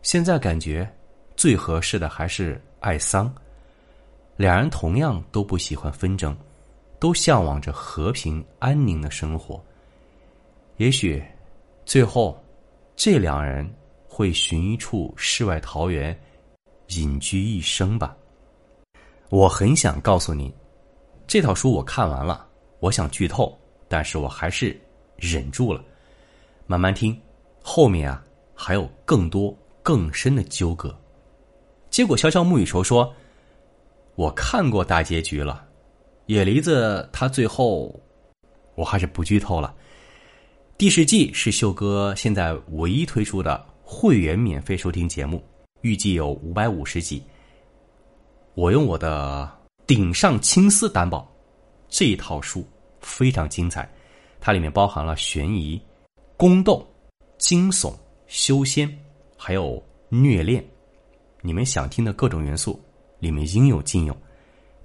[0.01, 0.89] 现在感觉
[1.37, 3.33] 最合适的还是艾桑。
[4.37, 6.37] 两人同样都不喜欢纷争，
[7.01, 9.61] 都向往着和平安宁的生活。
[10.77, 11.21] 也许，
[11.85, 12.41] 最后，
[12.95, 13.69] 这两人
[14.07, 16.17] 会寻一处世外桃源。
[16.91, 18.17] 隐居一生吧。
[19.31, 20.55] 我很想告诉你，
[21.27, 22.47] 这套书我看完了，
[22.79, 24.81] 我想剧透，但是我还是
[25.17, 25.85] 忍住了，
[26.67, 27.19] 慢慢听，
[27.63, 28.25] 后面啊
[28.55, 30.97] 还有更多更深的纠葛。
[31.91, 33.15] 结果潇潇暮雨愁说
[34.17, 35.67] ：“我看过大结局了，
[36.27, 37.99] 野梨子他最后，
[38.75, 39.75] 我还是不剧透了。
[40.77, 45.43] 第十季是秀哥现在唯一推出的会员免费收听节目。”
[45.83, 47.23] 预计有五百五十集。
[48.55, 49.49] 我用我的
[49.87, 51.31] 顶上青丝担保，
[51.89, 52.67] 这一套书
[53.01, 53.89] 非常精彩，
[54.47, 55.77] 它里面包含了悬疑、
[56.37, 56.87] 宫斗、
[57.37, 57.93] 惊悚、
[58.29, 58.89] 修仙，
[59.37, 60.65] 还有虐恋，
[61.41, 62.81] 你们想听的各种元素
[63.19, 64.17] 里面应有尽有，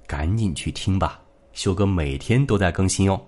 [0.07, 1.21] 赶紧去听吧！
[1.53, 3.21] 修哥每天都在更新哦。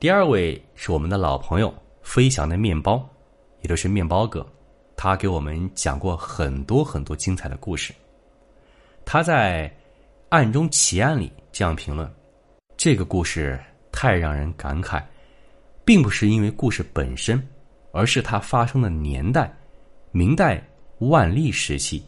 [0.00, 3.08] 第二位是我们的老朋友飞翔的面包，
[3.60, 4.44] 也就是面包哥。
[4.96, 7.94] 他给我们讲过很多很多精彩的故事。
[9.04, 9.68] 他在
[10.30, 12.12] 《暗中奇案》里这样评论：
[12.76, 13.56] 这个故事
[13.96, 15.00] 太让人感慨，
[15.84, 17.40] 并不是因为故事本身，
[17.92, 19.56] 而是它发生的年代——
[20.10, 20.60] 明代
[20.98, 22.04] 万历时期。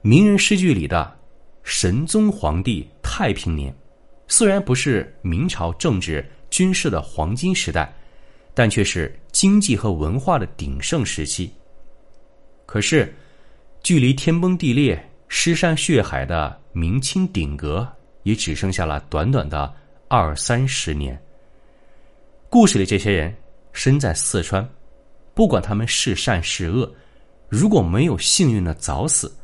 [0.00, 1.16] 名人诗句里的
[1.62, 3.72] “神宗皇帝太平年”，
[4.26, 7.94] 虽然不是明朝政治军事的黄金时代，
[8.52, 11.52] 但却是经济和文化的鼎盛时期。
[12.66, 13.14] 可是，
[13.84, 17.88] 距离天崩地裂、尸山血海的明清鼎革，
[18.24, 19.72] 也只剩下了短短的
[20.14, 21.18] 二三十年。
[22.50, 23.34] 故事里这些人
[23.72, 24.68] 身在四川，
[25.32, 26.92] 不管他们是善是恶，
[27.48, 29.34] 如果没有幸运的早死，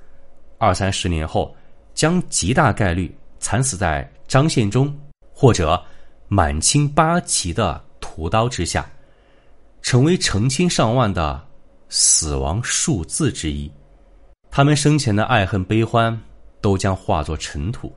[0.59, 1.57] 二三十年后
[1.94, 4.94] 将极大概率惨死在张献忠
[5.33, 5.83] 或者
[6.28, 8.87] 满清八旗的屠刀之下，
[9.81, 11.42] 成为成千上万的。
[11.88, 13.72] 死亡数字之一，
[14.50, 16.14] 他们生前的爱恨悲欢
[16.61, 17.90] 都将化作尘土。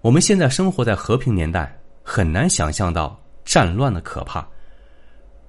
[0.00, 4.48] 我们现在生活在和平年代，很难想象到战乱的可怕。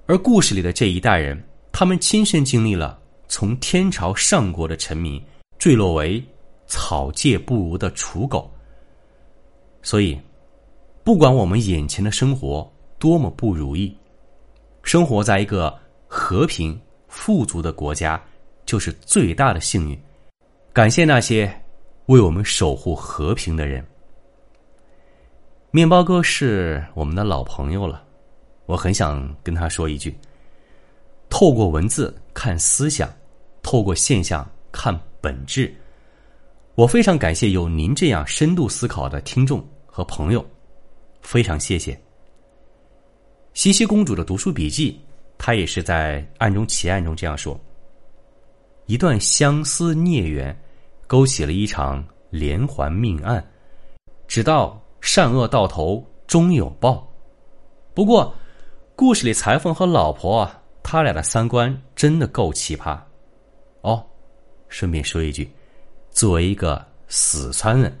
[0.06, 5.22] 而故事里的这一代人，他们亲身经历了从天朝上国的臣民
[5.56, 6.22] 坠落为
[6.66, 8.50] 草芥不如的刍狗。
[9.82, 10.20] 所以，
[11.04, 13.96] 不管我们眼前的生活多么不如意，
[14.82, 15.72] 生活在一个
[16.08, 18.20] 和平富足的国家，
[18.66, 19.96] 就是最大的幸运。
[20.72, 21.48] 感谢那些
[22.06, 23.86] 为我们守护和平的人。
[25.72, 28.04] 面包哥是我们的老朋友了，
[28.66, 30.18] 我很想跟他说一句：
[31.28, 33.08] 透过文字看思想，
[33.62, 35.72] 透过现象看本质。
[36.74, 40.44] 我非常感谢有您这样深度思考的听众和朋友，
[41.22, 41.96] 非常谢谢。
[43.54, 45.00] 西西公主的读书笔记，
[45.38, 47.58] 她也是在暗中奇案中这样说：
[48.86, 50.58] 一段相思孽缘，
[51.06, 53.48] 勾起了一场连环命案，
[54.26, 54.79] 直到。
[55.00, 57.06] 善恶到头终有报，
[57.94, 58.34] 不过，
[58.94, 62.98] 故事里裁缝和老婆啊，他俩的三观真的够奇葩。
[63.80, 64.04] 哦，
[64.68, 65.50] 顺便说一句，
[66.10, 67.98] 作为一个四川人，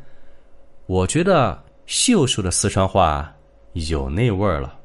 [0.86, 3.34] 我觉得秀秀的四川话
[3.72, 4.78] 有那味儿了。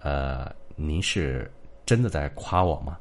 [0.00, 1.50] 呃，您是
[1.86, 2.98] 真的在夸我吗？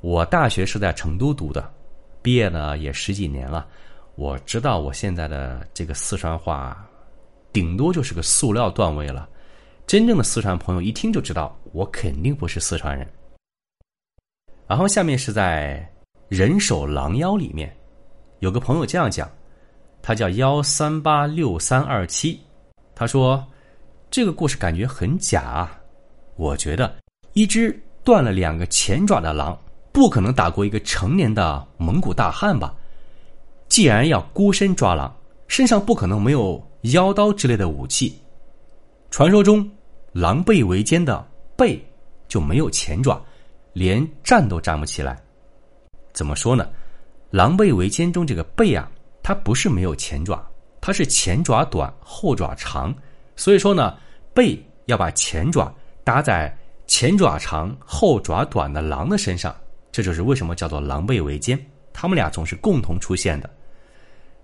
[0.00, 1.72] 我大学是在成都读的，
[2.22, 3.66] 毕业呢也十几年了。
[4.16, 6.88] 我知道我现在的这个四川话，
[7.52, 9.28] 顶多就是个塑料段位了。
[9.86, 13.06] 真正的四川朋友一听就知道，我肯定不是四川人。
[14.66, 15.86] 然后下面是在
[16.28, 17.76] 《人手狼妖》里面，
[18.38, 19.28] 有个朋友这样讲，
[20.00, 22.40] 他叫幺三八六三二七，
[22.94, 23.44] 他说
[24.10, 25.78] 这个故事感觉很假啊。
[26.36, 26.94] 我觉得
[27.32, 29.58] 一只断了两个前爪的狼，
[29.92, 32.74] 不可能打过一个成年的蒙古大汉吧。
[33.68, 35.14] 既然要孤身抓狼，
[35.48, 38.18] 身上不可能没有腰刀之类的武器。
[39.10, 39.68] 传说中，
[40.12, 41.78] 狼狈为奸的狈
[42.28, 43.20] 就没有前爪，
[43.72, 45.20] 连站都站不起来。
[46.12, 46.68] 怎么说呢？
[47.30, 48.88] 狼狈为奸中这个狈啊，
[49.22, 50.44] 它不是没有前爪，
[50.80, 52.94] 它是前爪短后爪长。
[53.34, 53.96] 所以说呢，
[54.34, 55.74] 狈要把前爪
[56.04, 59.54] 搭在前爪长后爪短的狼的身上，
[59.90, 61.58] 这就是为什么叫做狼狈为奸。
[61.94, 63.48] 他们俩总是共同出现的。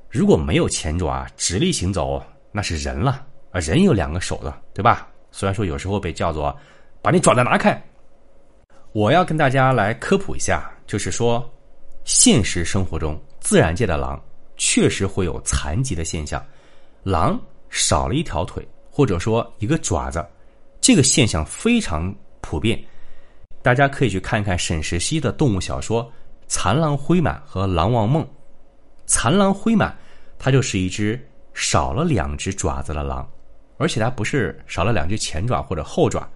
[0.09, 3.61] 如果没有前爪直立行走，那是人了啊！
[3.61, 5.09] 人有两个手的，对吧？
[5.31, 6.57] 虽然说有时候被叫做
[7.03, 7.81] “把你爪子拿开”。
[8.93, 11.49] 我要跟大家来科普一下，就是说，
[12.05, 14.21] 现实生活中自然界的狼
[14.57, 16.45] 确实会有残疾的现象，
[17.03, 20.25] 狼少了一条腿或者说一个爪子，
[20.81, 22.81] 这个现象非常普遍。
[23.63, 26.11] 大家可以去看看沈石溪的动物小说。
[26.51, 28.29] 残狼灰满和狼王梦，
[29.07, 29.97] 残狼灰满，
[30.37, 31.19] 它就是一只
[31.55, 33.27] 少了两只爪子的狼，
[33.79, 36.29] 而且它不是少了两只前爪或者后爪，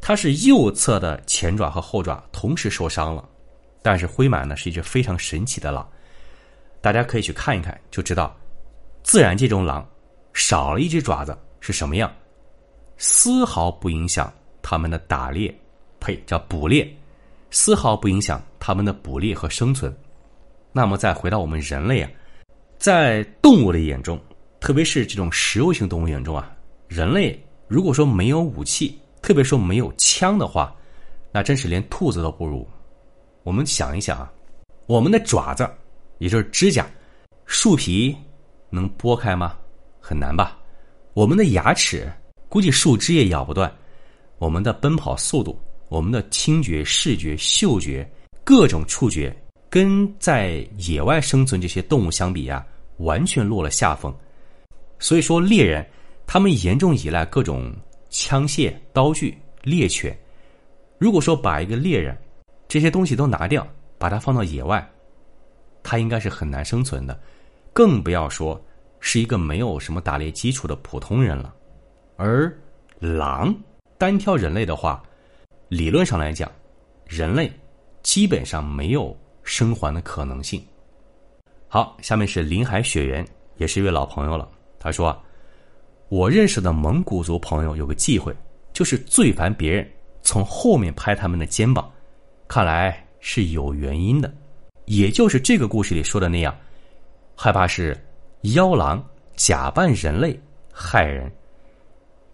[0.00, 3.24] 它是右侧的前爪和后爪同时受伤了。
[3.82, 5.88] 但是灰满呢是一只非常神奇的狼，
[6.80, 8.36] 大家可以去看一看就知道，
[9.04, 9.88] 自然界中狼
[10.34, 12.12] 少了一只爪子是什么样，
[12.96, 14.30] 丝毫不影响
[14.60, 15.56] 它们的打猎，
[16.00, 16.92] 呸，叫捕猎。
[17.58, 19.90] 丝毫不影响他们的捕猎和生存。
[20.72, 22.10] 那么，再回到我们人类啊，
[22.76, 24.20] 在动物的眼中，
[24.60, 26.54] 特别是这种食肉性动物眼中啊，
[26.86, 30.76] 人类如果说没有武器，特别说没有枪的话，
[31.32, 32.68] 那真是连兔子都不如。
[33.42, 34.30] 我们想一想啊，
[34.86, 35.66] 我们的爪子，
[36.18, 36.86] 也就是指甲，
[37.46, 38.14] 树皮
[38.68, 39.56] 能剥开吗？
[39.98, 40.58] 很难吧。
[41.14, 42.12] 我们的牙齿，
[42.50, 43.74] 估计树枝也咬不断。
[44.36, 45.58] 我们的奔跑速度。
[45.88, 48.08] 我们的听觉、视觉、嗅觉
[48.42, 49.36] 各种触觉，
[49.70, 52.64] 跟在野外生存这些动物相比呀，
[52.98, 54.14] 完全落了下风。
[54.98, 55.86] 所以说，猎人
[56.26, 57.72] 他们严重依赖各种
[58.10, 60.16] 枪械、刀具、猎犬。
[60.98, 62.16] 如果说把一个猎人
[62.66, 63.66] 这些东西都拿掉，
[63.98, 64.84] 把它放到野外，
[65.82, 67.20] 他应该是很难生存的，
[67.72, 68.60] 更不要说
[68.98, 71.54] 是一个没有什么打猎基础的普通人了。
[72.16, 72.50] 而
[72.98, 73.54] 狼
[73.98, 75.02] 单挑人类的话，
[75.68, 76.50] 理论上来讲，
[77.06, 77.50] 人类
[78.02, 80.64] 基本上没有生还的可能性。
[81.66, 84.48] 好，下面是林海雪原，也是一位老朋友了。
[84.78, 85.20] 他说
[86.08, 88.32] ：“我认识的蒙古族朋友有个忌讳，
[88.72, 89.88] 就是最烦别人
[90.22, 91.90] 从后面拍他们的肩膀。
[92.46, 94.32] 看来是有原因的，
[94.84, 96.56] 也就是这个故事里说的那样，
[97.34, 98.00] 害怕是
[98.54, 99.04] 妖狼
[99.34, 100.38] 假扮人类
[100.72, 101.28] 害人。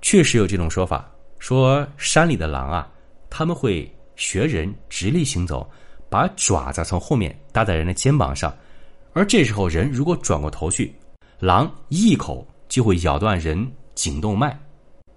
[0.03, 2.87] 确实有这种说法，说山里的狼啊。”
[3.35, 5.66] 他们会学人直立行走，
[6.11, 8.55] 把爪子从后面搭在人的肩膀上，
[9.14, 10.95] 而这时候人如果转过头去，
[11.39, 14.55] 狼一口就会咬断人颈动脉，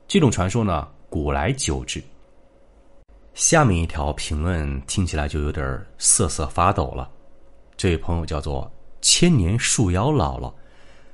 [0.07, 2.01] 这种传说呢，古来久之。
[3.33, 7.11] 下面一条评论听起来就有点瑟瑟发抖了。
[7.75, 10.53] 这位朋友叫做千年树妖姥姥，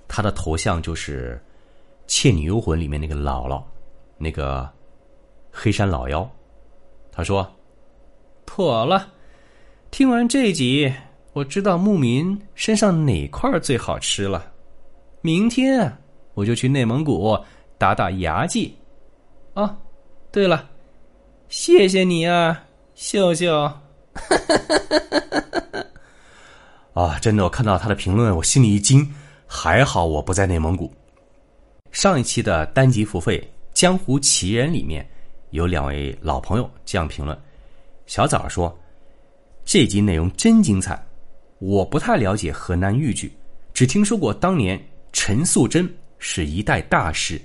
[0.07, 1.41] 她的头像就是
[2.05, 3.63] 《倩女幽魂》里面那个姥姥，
[4.19, 4.69] 那个
[5.51, 6.29] 黑山老妖。
[7.11, 7.47] 他说
[8.45, 9.11] ：“妥了，
[9.91, 10.91] 听完这集，
[11.33, 14.51] 我知道牧民身上哪块最好吃了。
[15.21, 15.91] 明天
[16.33, 17.37] 我就去内蒙古
[17.77, 18.73] 打打牙祭。
[19.53, 19.75] 哦，
[20.31, 20.69] 对了。”
[21.49, 22.63] 谢谢你啊，
[22.95, 23.63] 秀秀！
[26.93, 29.05] 啊，真的，我看到他的评论，我心里一惊。
[29.45, 30.89] 还好我不在内蒙古。
[31.91, 33.37] 上一期的单集付费
[33.73, 35.05] 《江湖奇人》里面
[35.51, 37.39] 有两位老朋友这样评论：
[38.07, 38.77] 小枣说，
[39.63, 41.01] 这集内容真精彩。
[41.59, 43.31] 我不太了解河南豫剧，
[43.73, 44.77] 只听说过当年
[45.13, 45.87] 陈素贞
[46.17, 47.39] 是一代大师，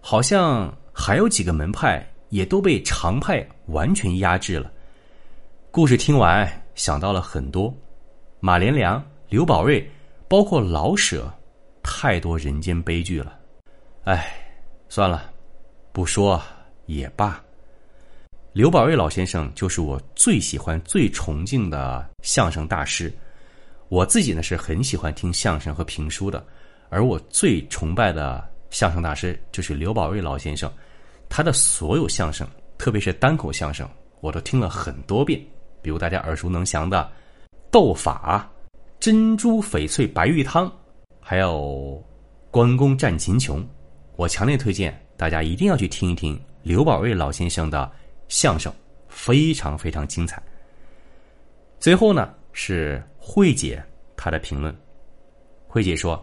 [0.00, 2.06] 好像还有几个门派。
[2.30, 4.70] 也都被常派完全压制了。
[5.70, 7.72] 故事听完，想到了很多，
[8.40, 9.88] 马连良、刘宝瑞，
[10.26, 11.32] 包括老舍，
[11.84, 13.38] 太多人间悲剧了。
[14.02, 14.34] 哎，
[14.88, 15.30] 算了，
[15.92, 16.42] 不说
[16.86, 17.42] 也罢。
[18.52, 23.12] 刘宝瑞老先生就是我最喜欢、最崇敬的相声大师。
[23.88, 26.44] 我自己呢是很喜欢听相声和评书的，
[26.88, 30.72] 而我最崇拜的相声大师就是刘宝瑞老先生。
[31.28, 33.88] 他的所有相声，特别是单口相声，
[34.20, 35.40] 我都听了很多遍。
[35.82, 37.02] 比如大家耳熟能详的
[37.70, 38.50] 《斗法》
[38.98, 40.66] 《珍珠翡翠白玉汤》，
[41.20, 42.02] 还有
[42.50, 43.62] 《关公战秦琼》，
[44.16, 47.88] 我强烈推荐大家一定要去听一听刘宝瑞老先生的
[48.26, 48.74] 相声，
[49.08, 50.42] 非常非常精彩。
[51.78, 53.80] 最后呢，是慧姐
[54.16, 54.76] 她的评论。
[55.68, 56.20] 慧姐说：“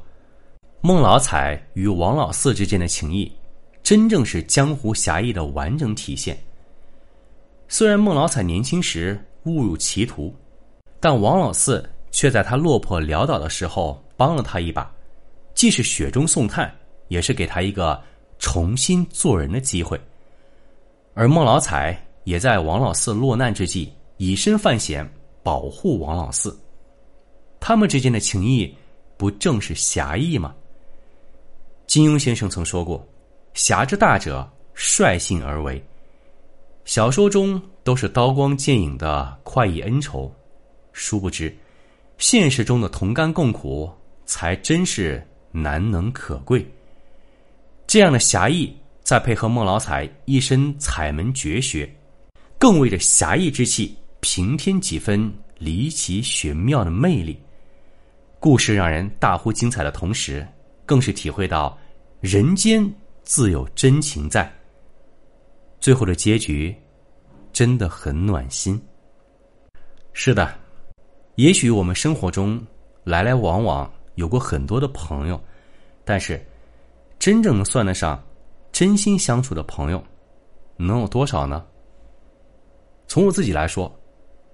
[0.83, 3.31] 孟老彩与王老四之间的情谊。”
[3.81, 6.37] 真正是江湖侠义的完整体现。
[7.69, 10.35] 虽然孟老彩年轻时误入歧途，
[10.99, 14.93] 但王老四却在他落魄潦倒的时候帮了他一把，
[15.53, 16.69] 既是雪中送炭，
[17.07, 17.97] 也是给他一个
[18.39, 19.97] 重新做人的机会。
[21.13, 25.07] 而孟老彩也在王老四落难之际以身犯险，
[25.43, 26.57] 保护王老四。
[27.59, 28.75] 他们之间的情谊，
[29.15, 30.53] 不正是侠义吗？
[31.85, 33.05] 金庸先生曾说过。
[33.53, 35.81] 侠之大者，率性而为。
[36.85, 40.33] 小说中都是刀光剑影的快意恩仇，
[40.91, 41.55] 殊不知，
[42.17, 43.89] 现实中的同甘共苦
[44.25, 46.67] 才真是难能可贵。
[47.85, 51.87] 这样的侠义，再配合孟老彩一身彩门绝学，
[52.57, 57.37] 更为这侠义之气平添几分离奇玄妙的魅力。
[58.39, 60.45] 故事让人大呼精彩的同时，
[60.85, 61.77] 更是体会到
[62.19, 62.91] 人间。
[63.25, 64.53] 自有真情在。
[65.79, 66.75] 最后的结局
[67.53, 68.77] 真的很暖心。
[70.11, 70.53] 是的，
[71.35, 72.61] 也许我们生活中
[73.05, 75.41] 来来往往有过很多的朋友，
[76.03, 76.45] 但是
[77.17, 78.21] 真正算得上
[78.73, 80.03] 真心相处的朋友，
[80.77, 81.63] 能有多少呢？
[83.07, 83.89] 从我自己来说，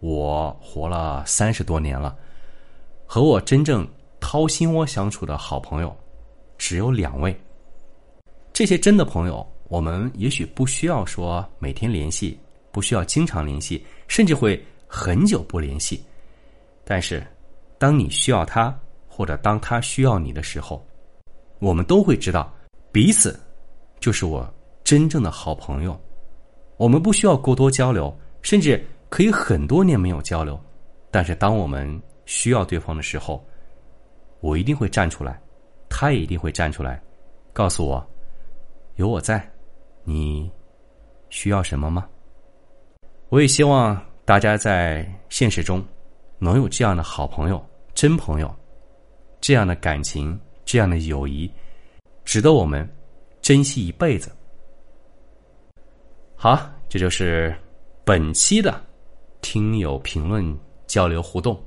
[0.02, 2.18] 我活了三十多年了，
[3.06, 3.88] 和我真正
[4.20, 5.96] 掏心窝相处的好朋友
[6.58, 7.34] 只有两位。
[8.52, 12.38] 这些真的朋友，我们也许不需要说每天联系，
[12.74, 16.04] 不需要经常联系，甚至会很久不联系。
[16.84, 17.26] 但是，
[17.78, 20.86] 当你需要他，或者当他需要你的时候，
[21.60, 22.54] 我们都会知道，
[22.92, 23.40] 彼此
[24.00, 24.48] 就是我
[24.84, 26.00] 真正的好朋友。
[26.78, 30.60] 我们不需要过多交流，甚至可以很多年没有交流。
[31.12, 33.44] 但是，当我们需要对方的时候，
[34.40, 35.42] 我一定会站出来，
[35.90, 37.02] 他也一定会站出来，
[37.52, 38.06] 告诉我。
[38.96, 39.50] 有我在，
[40.04, 40.50] 你
[41.30, 42.08] 需要什么吗？
[43.30, 45.84] 我也希望大家在现实中
[46.38, 48.54] 能有这样的好朋友、真朋友，
[49.42, 51.52] 这样的感情、这样的友谊，
[52.24, 52.88] 值得我们
[53.50, 54.32] 珍惜一辈子。
[56.36, 57.52] 好，这就是
[58.06, 58.80] 本期的
[59.42, 61.60] 听友评论交流互动。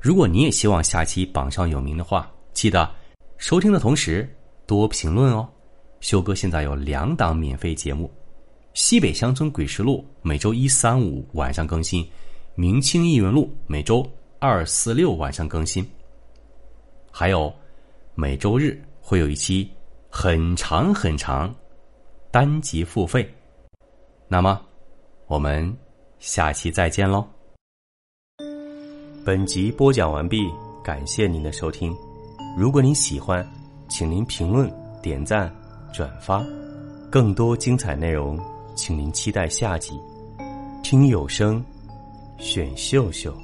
[0.00, 2.90] 如果你也希望下期榜上有名的话，记得
[3.36, 4.26] 收听的同时
[4.66, 5.46] 多评论哦。
[6.00, 8.06] 修哥现在有两档免费节目，
[8.72, 12.02] 《西北乡村鬼事录》每周一、三、五晚上更新，
[12.54, 15.86] 《明清异闻录》每周二、四、六晚上更新。
[17.10, 17.54] 还有
[18.14, 19.70] 每周日会有一期
[20.14, 21.52] 很长很长
[22.30, 23.26] 单集付费。
[24.28, 24.60] 那么，
[25.26, 25.74] 我们
[26.18, 27.26] 下期再见喽。
[29.24, 30.52] 本集播讲完毕，
[30.84, 31.96] 感谢您的收听。
[32.58, 33.44] 如果您喜欢，
[33.88, 35.50] 请您评论、点赞。
[35.94, 36.44] 转发，
[37.10, 38.38] 更多精彩内容，
[38.74, 39.98] 请您期待下集。
[40.82, 41.64] 听有声，
[42.38, 43.34] 选秀秀。